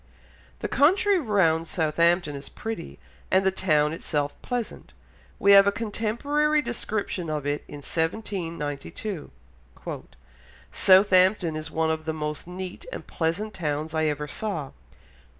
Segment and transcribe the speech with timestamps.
[0.61, 2.97] The country round Southampton is pretty,
[3.29, 4.93] and the town itself pleasant;
[5.37, 9.29] we have a contemporary description of it in 1792.
[10.71, 14.71] "Southampton is one of the most neat and pleasant towns I ever saw